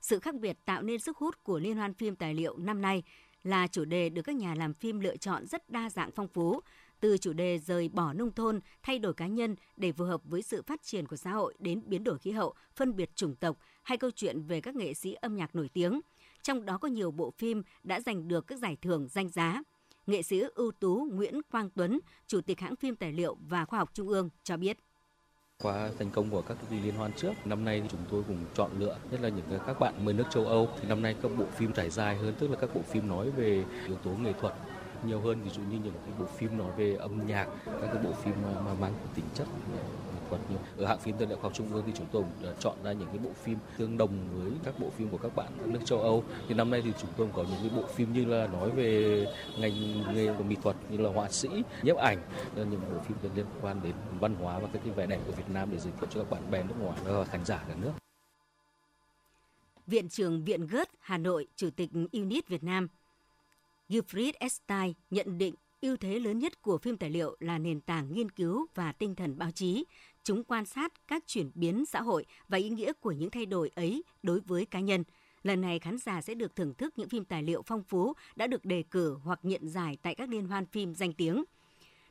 [0.00, 3.02] Sự khác biệt tạo nên sức hút của Liên hoan phim tài liệu năm nay
[3.42, 6.60] là chủ đề được các nhà làm phim lựa chọn rất đa dạng phong phú
[7.00, 10.42] từ chủ đề rời bỏ nông thôn, thay đổi cá nhân để phù hợp với
[10.42, 13.58] sự phát triển của xã hội đến biến đổi khí hậu, phân biệt chủng tộc
[13.82, 16.00] hay câu chuyện về các nghệ sĩ âm nhạc nổi tiếng.
[16.42, 19.62] Trong đó có nhiều bộ phim đã giành được các giải thưởng danh giá.
[20.06, 23.78] nghệ sĩ ưu tú Nguyễn Quang Tuấn, Chủ tịch hãng phim tài liệu và khoa
[23.78, 24.78] học Trung ương cho biết.
[25.62, 28.44] Qua thành công của các kỳ liên hoan trước, năm nay thì chúng tôi cùng
[28.54, 30.68] chọn lựa nhất là những các bạn mới nước châu Âu.
[30.80, 33.30] Thì năm nay các bộ phim trải dài hơn, tức là các bộ phim nói
[33.30, 34.54] về yếu tố nghệ thuật
[35.04, 38.02] nhiều hơn ví dụ như những cái bộ phim nói về âm nhạc các cái
[38.04, 39.46] bộ phim mà, mà mang tính chất
[40.28, 40.58] thuật nhiều.
[40.76, 42.92] Ở hạng phim tài liệu khoa học trung ương thì chúng tôi đã chọn ra
[42.92, 45.80] những cái bộ phim tương đồng với các bộ phim của các bạn các nước
[45.84, 46.24] châu Âu.
[46.48, 49.24] Thì năm nay thì chúng tôi có những cái bộ phim như là nói về
[49.58, 51.48] ngành nghề của mỹ thuật như là họa sĩ,
[51.82, 52.18] nhiếp ảnh,
[52.56, 55.50] những bộ phim liên quan đến văn hóa và các cái vẻ đẹp của Việt
[55.52, 57.92] Nam để giới thiệu cho các bạn bè nước ngoài và khán giả cả nước.
[59.86, 62.88] Viện trưởng Viện Gớt Hà Nội, Chủ tịch UNIT Việt Nam
[63.88, 68.14] Gilfried Estein nhận định ưu thế lớn nhất của phim tài liệu là nền tảng
[68.14, 69.84] nghiên cứu và tinh thần báo chí.
[70.24, 73.70] Chúng quan sát các chuyển biến xã hội và ý nghĩa của những thay đổi
[73.74, 75.04] ấy đối với cá nhân.
[75.42, 78.46] Lần này khán giả sẽ được thưởng thức những phim tài liệu phong phú đã
[78.46, 81.44] được đề cử hoặc nhận giải tại các liên hoan phim danh tiếng.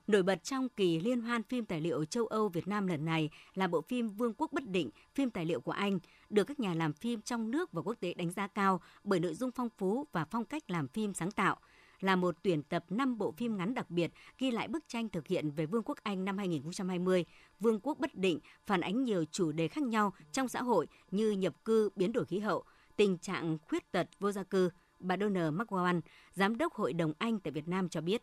[0.08, 3.30] Nổi bật trong kỳ liên hoan phim tài liệu châu Âu Việt Nam lần này
[3.56, 6.74] là bộ phim Vương quốc bất định, phim tài liệu của Anh, được các nhà
[6.74, 10.08] làm phim trong nước và quốc tế đánh giá cao bởi nội dung phong phú
[10.12, 11.58] và phong cách làm phim sáng tạo
[12.00, 15.28] là một tuyển tập 5 bộ phim ngắn đặc biệt ghi lại bức tranh thực
[15.28, 17.26] hiện về Vương quốc Anh năm 2020.
[17.60, 21.32] Vương quốc bất định phản ánh nhiều chủ đề khác nhau trong xã hội như
[21.32, 22.64] nhập cư, biến đổi khí hậu,
[22.96, 24.70] tình trạng khuyết tật vô gia cư.
[25.00, 26.02] Bà Donner McGowan,
[26.34, 28.22] Giám đốc Hội đồng Anh tại Việt Nam cho biết.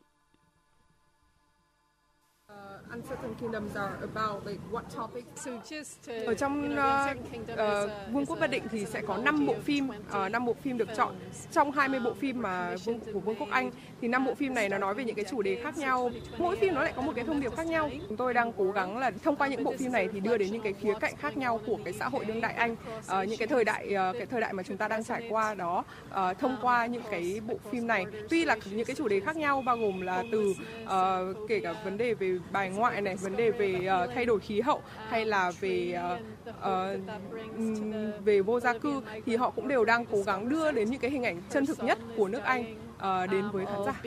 [6.27, 10.33] Ở trong uh, uh, Vương quốc bất định thì sẽ có 5 bộ phim, uh,
[10.33, 11.15] 5 bộ phim được chọn.
[11.53, 14.69] Trong 20 bộ phim mà vương, của Vương quốc Anh thì 5 bộ phim này
[14.69, 16.11] nó nói về những cái chủ đề khác nhau.
[16.39, 17.91] Mỗi phim nó lại có một cái thông điệp khác nhau.
[18.09, 20.53] Chúng tôi đang cố gắng là thông qua những bộ phim này thì đưa đến
[20.53, 23.39] những cái khía cạnh khác nhau của cái xã hội đương đại Anh, uh, những
[23.39, 26.39] cái thời đại uh, cái thời đại mà chúng ta đang trải qua đó uh,
[26.39, 28.05] thông qua những cái bộ phim này.
[28.31, 31.75] Tuy là những cái chủ đề khác nhau bao gồm là từ uh, kể cả
[31.85, 35.25] vấn đề về bài ngoại này, vấn đề về uh, thay đổi khí hậu hay
[35.25, 40.49] là về uh, uh, về vô gia cư thì họ cũng đều đang cố gắng
[40.49, 43.67] đưa đến những cái hình ảnh chân thực nhất của nước Anh uh, đến với
[43.67, 44.01] khán giả.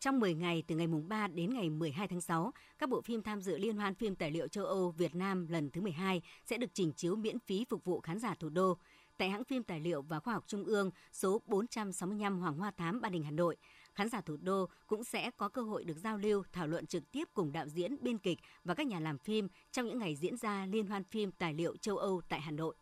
[0.00, 3.22] Trong 10 ngày từ ngày mùng 3 đến ngày 12 tháng 6, các bộ phim
[3.22, 6.58] tham dự Liên hoan phim tài liệu châu Âu Việt Nam lần thứ 12 sẽ
[6.58, 8.76] được trình chiếu miễn phí phục vụ khán giả thủ đô
[9.20, 13.00] tại hãng phim tài liệu và khoa học Trung ương số 465 Hoàng Hoa Thám
[13.00, 13.56] Ba Đình Hà Nội
[13.94, 17.10] khán giả thủ đô cũng sẽ có cơ hội được giao lưu, thảo luận trực
[17.10, 20.36] tiếp cùng đạo diễn, biên kịch và các nhà làm phim trong những ngày diễn
[20.36, 22.74] ra Liên hoan phim tài liệu châu Âu tại Hà Nội.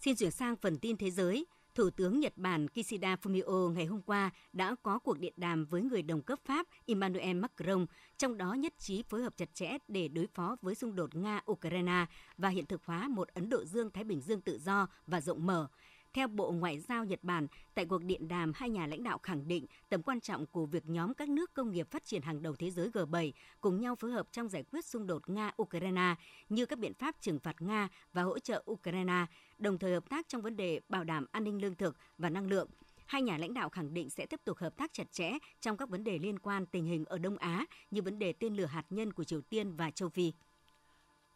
[0.00, 1.46] Xin chuyển sang phần tin thế giới.
[1.74, 5.82] Thủ tướng Nhật Bản Kishida Fumio ngày hôm qua đã có cuộc điện đàm với
[5.82, 7.86] người đồng cấp Pháp Emmanuel Macron,
[8.18, 12.06] trong đó nhất trí phối hợp chặt chẽ để đối phó với xung đột Nga-Ukraine
[12.36, 15.68] và hiện thực hóa một Ấn Độ Dương-Thái Bình Dương tự do và rộng mở.
[16.18, 19.48] Theo Bộ Ngoại giao Nhật Bản, tại cuộc điện đàm, hai nhà lãnh đạo khẳng
[19.48, 22.56] định tầm quan trọng của việc nhóm các nước công nghiệp phát triển hàng đầu
[22.56, 26.14] thế giới G7 cùng nhau phối hợp trong giải quyết xung đột Nga-Ukraine
[26.48, 29.26] như các biện pháp trừng phạt Nga và hỗ trợ Ukraine,
[29.58, 32.46] đồng thời hợp tác trong vấn đề bảo đảm an ninh lương thực và năng
[32.46, 32.68] lượng.
[33.06, 35.88] Hai nhà lãnh đạo khẳng định sẽ tiếp tục hợp tác chặt chẽ trong các
[35.88, 38.84] vấn đề liên quan tình hình ở Đông Á như vấn đề tên lửa hạt
[38.90, 40.32] nhân của Triều Tiên và châu Phi.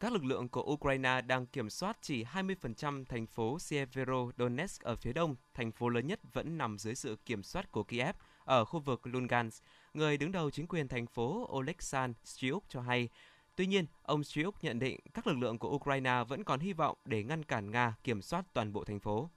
[0.03, 5.13] Các lực lượng của Ukraine đang kiểm soát chỉ 20% thành phố Severodonetsk ở phía
[5.13, 8.81] đông, thành phố lớn nhất vẫn nằm dưới sự kiểm soát của Kiev ở khu
[8.81, 9.65] vực Lugansk.
[9.95, 13.09] Người đứng đầu chính quyền thành phố Oleksandr Striuk cho hay,
[13.57, 16.99] Tuy nhiên, ông Striuk nhận định các lực lượng của Ukraine vẫn còn hy vọng
[17.05, 19.31] để ngăn cản Nga kiểm soát toàn bộ thành phố.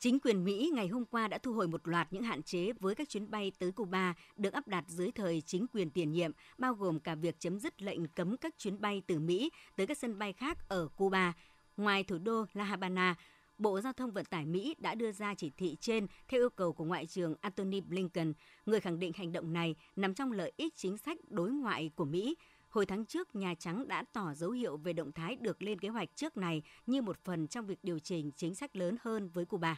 [0.00, 2.94] Chính quyền Mỹ ngày hôm qua đã thu hồi một loạt những hạn chế với
[2.94, 6.74] các chuyến bay tới Cuba được áp đặt dưới thời chính quyền tiền nhiệm, bao
[6.74, 10.18] gồm cả việc chấm dứt lệnh cấm các chuyến bay từ Mỹ tới các sân
[10.18, 11.32] bay khác ở Cuba.
[11.76, 13.14] Ngoài thủ đô La Habana,
[13.58, 16.72] Bộ Giao thông Vận tải Mỹ đã đưa ra chỉ thị trên theo yêu cầu
[16.72, 18.32] của Ngoại trưởng Antony Blinken,
[18.66, 22.04] người khẳng định hành động này nằm trong lợi ích chính sách đối ngoại của
[22.04, 22.36] Mỹ.
[22.70, 25.88] Hồi tháng trước, Nhà Trắng đã tỏ dấu hiệu về động thái được lên kế
[25.88, 29.44] hoạch trước này như một phần trong việc điều chỉnh chính sách lớn hơn với
[29.44, 29.76] Cuba.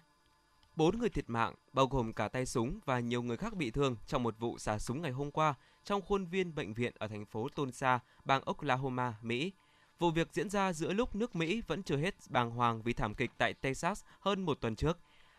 [0.77, 3.97] Bốn người thiệt mạng, bao gồm cả tay súng và nhiều người khác bị thương
[4.07, 7.27] trong một vụ xả súng ngày hôm qua trong khuôn viên bệnh viện ở thành
[7.27, 9.53] phố Tulsa, bang Oklahoma, Mỹ.
[9.99, 13.15] Vụ việc diễn ra giữa lúc nước Mỹ vẫn chưa hết bàng hoàng vì thảm
[13.15, 14.99] kịch tại Texas hơn một tuần trước.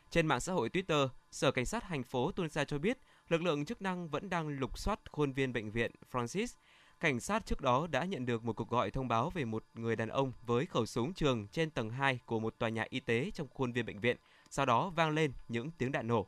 [0.09, 2.97] Trên mạng xã hội Twitter, Sở Cảnh sát thành phố Tulsa cho biết
[3.29, 6.55] lực lượng chức năng vẫn đang lục soát khuôn viên bệnh viện Francis.
[7.03, 9.95] Cảnh sát trước đó đã nhận được một cuộc gọi thông báo về một người
[9.95, 13.31] đàn ông với khẩu súng trường trên tầng 2 của một tòa nhà y tế
[13.33, 14.17] trong khuôn viên bệnh viện–
[14.49, 16.27] sau đó vang lên những tiếng đạn nổ.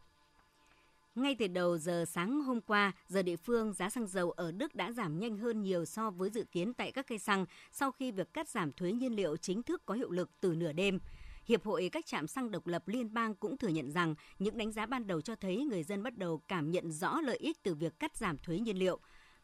[1.16, 4.76] Ngay từ đầu giờ sáng hôm qua, giờ địa phương, giá xăng dầu ở Đức
[4.76, 8.12] đã giảm nhanh hơn nhiều so với dự kiến tại các cây xăng sau khi
[8.12, 11.00] việc cắt giảm thuế nhiên liệu chính thức có hiệu lực từ nửa đêm.
[11.46, 14.72] Hiệp hội các trạm xăng độc lập liên bang cũng thừa nhận rằng những đánh
[14.72, 17.76] giá ban đầu cho thấy người dân bắt đầu cảm nhận rõ lợi ích từ
[17.76, 19.00] việc cắt giảm thuế nhiên liệu.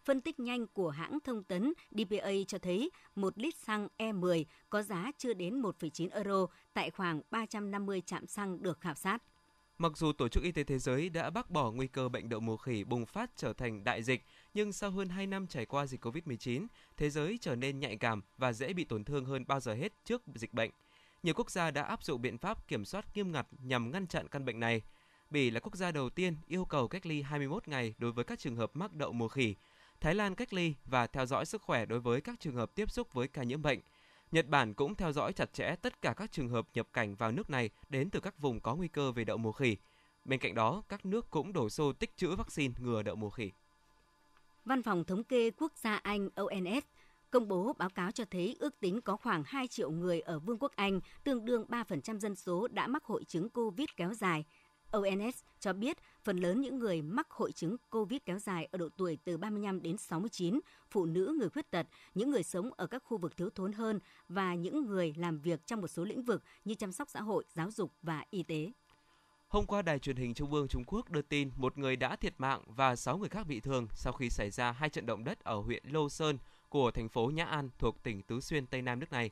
[0.05, 4.81] Phân tích nhanh của hãng thông tấn DPA cho thấy một lít xăng E10 có
[4.81, 9.23] giá chưa đến 1,9 euro tại khoảng 350 trạm xăng được khảo sát.
[9.77, 12.39] Mặc dù Tổ chức Y tế Thế giới đã bác bỏ nguy cơ bệnh đậu
[12.39, 15.85] mùa khỉ bùng phát trở thành đại dịch, nhưng sau hơn 2 năm trải qua
[15.85, 19.59] dịch COVID-19, thế giới trở nên nhạy cảm và dễ bị tổn thương hơn bao
[19.59, 20.71] giờ hết trước dịch bệnh.
[21.23, 24.27] Nhiều quốc gia đã áp dụng biện pháp kiểm soát nghiêm ngặt nhằm ngăn chặn
[24.27, 24.81] căn bệnh này.
[25.29, 28.39] Bỉ là quốc gia đầu tiên yêu cầu cách ly 21 ngày đối với các
[28.39, 29.55] trường hợp mắc đậu mùa khỉ.
[30.01, 32.91] Thái Lan cách ly và theo dõi sức khỏe đối với các trường hợp tiếp
[32.91, 33.79] xúc với ca nhiễm bệnh.
[34.31, 37.31] Nhật Bản cũng theo dõi chặt chẽ tất cả các trường hợp nhập cảnh vào
[37.31, 39.77] nước này đến từ các vùng có nguy cơ về đậu mùa khỉ.
[40.25, 43.51] Bên cạnh đó, các nước cũng đổ xô tích trữ vaccine ngừa đậu mùa khỉ.
[44.65, 46.85] Văn phòng thống kê quốc gia Anh ONS
[47.31, 50.57] công bố báo cáo cho thấy ước tính có khoảng 2 triệu người ở Vương
[50.59, 54.45] quốc Anh, tương đương 3% dân số đã mắc hội chứng COVID kéo dài.
[54.91, 58.89] ONS cho biết phần lớn những người mắc hội chứng COVID kéo dài ở độ
[58.97, 63.03] tuổi từ 35 đến 69, phụ nữ, người khuyết tật, những người sống ở các
[63.05, 63.99] khu vực thiếu thốn hơn
[64.29, 67.43] và những người làm việc trong một số lĩnh vực như chăm sóc xã hội,
[67.55, 68.71] giáo dục và y tế.
[69.47, 72.33] Hôm qua, Đài truyền hình Trung ương Trung Quốc đưa tin một người đã thiệt
[72.37, 75.43] mạng và 6 người khác bị thương sau khi xảy ra hai trận động đất
[75.43, 76.37] ở huyện Lô Sơn
[76.69, 79.31] của thành phố Nhã An thuộc tỉnh Tứ Xuyên, Tây Nam nước này.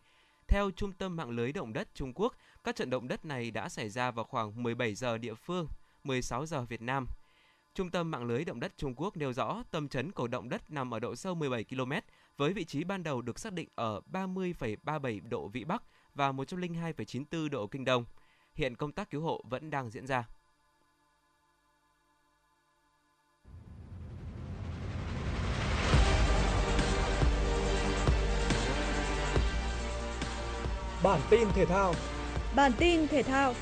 [0.50, 3.70] Theo Trung tâm mạng lưới động đất Trung Quốc, các trận động đất này đã
[3.70, 5.68] xảy ra vào khoảng 17 giờ địa phương,
[6.04, 7.08] 16 giờ Việt Nam.
[7.74, 10.72] Trung tâm mạng lưới động đất Trung Quốc nêu rõ tâm chấn của động đất
[10.72, 11.92] nằm ở độ sâu 17 km
[12.38, 15.84] với vị trí ban đầu được xác định ở 30,37 độ Vĩ Bắc
[16.16, 18.06] và 102,94 độ Kinh Đông.
[18.54, 20.28] Hiện công tác cứu hộ vẫn đang diễn ra.
[31.04, 31.94] Bản tin thể thao.
[32.56, 33.54] Bản tin thể thao.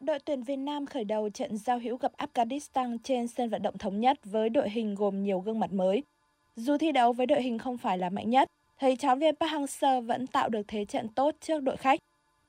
[0.00, 3.78] Đội tuyển Việt Nam khởi đầu trận giao hữu gặp Afghanistan trên sân vận động
[3.78, 6.02] thống nhất với đội hình gồm nhiều gương mặt mới.
[6.56, 8.48] Dù thi đấu với đội hình không phải là mạnh nhất,
[8.78, 11.98] thầy trò viên Park Hang-seo vẫn tạo được thế trận tốt trước đội khách.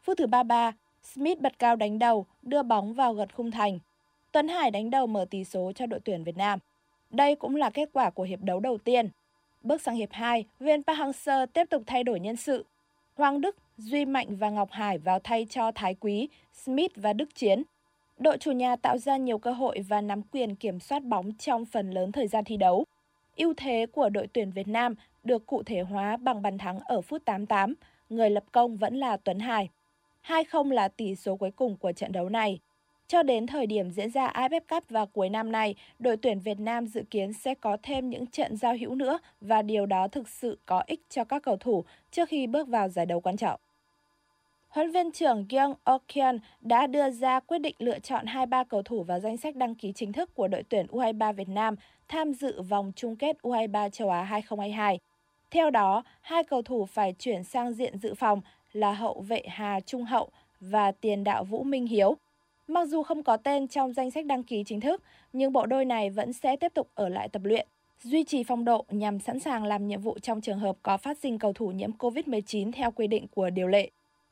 [0.01, 0.71] Phút thứ 33,
[1.03, 3.79] Smith bật cao đánh đầu, đưa bóng vào gật khung thành.
[4.31, 6.59] Tuấn Hải đánh đầu mở tỷ số cho đội tuyển Việt Nam.
[7.09, 9.09] Đây cũng là kết quả của hiệp đấu đầu tiên.
[9.61, 12.65] Bước sang hiệp 2, viên Park Hang-seo tiếp tục thay đổi nhân sự.
[13.15, 17.35] Hoàng Đức, Duy Mạnh và Ngọc Hải vào thay cho Thái Quý, Smith và Đức
[17.35, 17.63] Chiến.
[18.17, 21.65] Đội chủ nhà tạo ra nhiều cơ hội và nắm quyền kiểm soát bóng trong
[21.65, 22.85] phần lớn thời gian thi đấu.
[23.35, 27.01] Ưu thế của đội tuyển Việt Nam được cụ thể hóa bằng bàn thắng ở
[27.01, 27.73] phút 88,
[28.09, 29.69] người lập công vẫn là Tuấn Hải.
[30.27, 32.59] 2-0 là tỷ số cuối cùng của trận đấu này.
[33.09, 36.59] Cho đến thời điểm diễn ra AFF Cup vào cuối năm này, đội tuyển Việt
[36.59, 40.29] Nam dự kiến sẽ có thêm những trận giao hữu nữa và điều đó thực
[40.29, 43.59] sự có ích cho các cầu thủ trước khi bước vào giải đấu quan trọng.
[44.67, 49.03] Huấn viên trưởng Kyung Okyeon đã đưa ra quyết định lựa chọn 23 cầu thủ
[49.03, 51.75] vào danh sách đăng ký chính thức của đội tuyển U23 Việt Nam
[52.07, 54.99] tham dự vòng chung kết U23 châu Á 2022.
[55.51, 58.41] Theo đó, hai cầu thủ phải chuyển sang diện dự phòng
[58.73, 62.17] là hậu vệ Hà Trung Hậu và tiền đạo Vũ Minh Hiếu.
[62.69, 65.03] Mặc dù không có tên trong danh sách đăng ký chính thức,
[65.33, 67.67] nhưng bộ đôi này vẫn sẽ tiếp tục ở lại tập luyện,
[68.03, 71.17] duy trì phong độ nhằm sẵn sàng làm nhiệm vụ trong trường hợp có phát
[71.17, 73.89] sinh cầu thủ nhiễm COVID-19 theo quy định của điều lệ.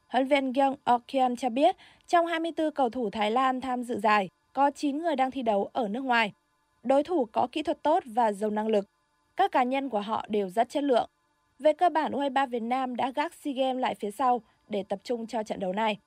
[0.08, 1.76] Huấn viên Gyung Okyeon cho biết,
[2.08, 5.70] trong 24 cầu thủ Thái Lan tham dự giải, có 9 người đang thi đấu
[5.74, 6.32] ở nước ngoài.
[6.84, 8.86] Đối thủ có kỹ thuật tốt và giàu năng lực.
[9.36, 11.10] Các cá nhân của họ đều rất chất lượng.
[11.60, 15.00] Về cơ bản, U23 Việt Nam đã gác SEA Games lại phía sau để tập
[15.04, 15.98] trung cho trận đấu này.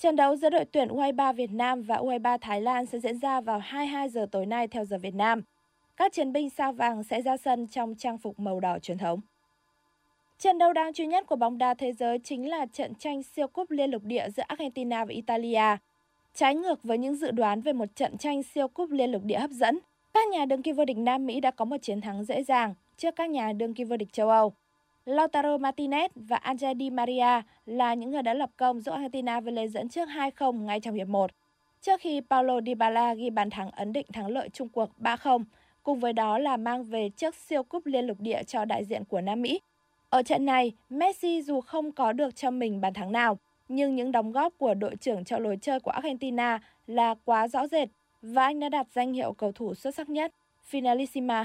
[0.00, 3.40] Trận đấu giữa đội tuyển U23 Việt Nam và U23 Thái Lan sẽ diễn ra
[3.40, 5.42] vào 22 giờ tối nay theo giờ Việt Nam.
[5.96, 9.20] Các chiến binh sao vàng sẽ ra sân trong trang phục màu đỏ truyền thống.
[10.38, 13.48] Trận đấu đáng chú nhất của bóng đá thế giới chính là trận tranh siêu
[13.48, 15.76] cúp liên lục địa giữa Argentina và Italia.
[16.34, 19.38] Trái ngược với những dự đoán về một trận tranh siêu cúp liên lục địa
[19.38, 19.78] hấp dẫn,
[20.14, 22.74] các nhà đương kim vô địch Nam Mỹ đã có một chiến thắng dễ dàng
[22.96, 24.52] trước các nhà đương kim vô địch châu Âu.
[25.04, 29.54] Lautaro Martinez và Angel Di Maria là những người đã lập công giúp Argentina vươn
[29.54, 31.30] lên dẫn trước 2-0 ngay trong hiệp 1.
[31.80, 35.44] Trước khi Paulo Dybala ghi bàn thắng ấn định thắng lợi chung cuộc 3-0,
[35.82, 39.04] cùng với đó là mang về chiếc siêu cúp liên lục địa cho đại diện
[39.04, 39.60] của Nam Mỹ.
[40.10, 44.12] Ở trận này, Messi dù không có được cho mình bàn thắng nào, nhưng những
[44.12, 47.88] đóng góp của đội trưởng cho lối chơi của Argentina là quá rõ rệt
[48.22, 50.32] và anh đã đạt danh hiệu cầu thủ xuất sắc nhất,
[50.70, 51.44] Finalissima.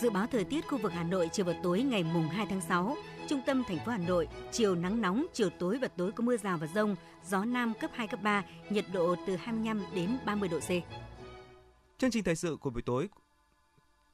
[0.00, 2.60] Dự báo thời tiết khu vực Hà Nội chiều và tối ngày mùng 2 tháng
[2.60, 2.96] 6,
[3.28, 6.36] trung tâm thành phố Hà Nội, chiều nắng nóng, chiều tối và tối có mưa
[6.36, 10.48] rào và rông, gió nam cấp 2 cấp 3, nhiệt độ từ 25 đến 30
[10.48, 10.68] độ C.
[11.98, 13.08] Chương trình thời sự của buổi tối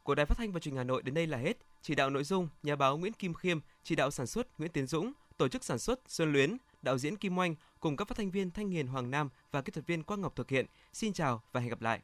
[0.03, 1.57] của Đài Phát thanh và Truyền hình Hà Nội đến đây là hết.
[1.83, 4.87] Chỉ đạo nội dung nhà báo Nguyễn Kim Khiêm, chỉ đạo sản xuất Nguyễn Tiến
[4.87, 8.31] Dũng, tổ chức sản xuất Xuân Luyến, đạo diễn Kim Oanh cùng các phát thanh
[8.31, 10.67] viên Thanh Hiền Hoàng Nam và kỹ thuật viên Quang Ngọc thực hiện.
[10.93, 12.01] Xin chào và hẹn gặp lại.